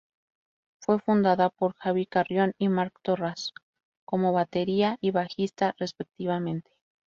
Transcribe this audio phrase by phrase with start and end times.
[0.81, 3.53] Fue fundada por Javi Carrión y Marc Torras
[4.03, 6.71] como batería y bajista, respectivamente.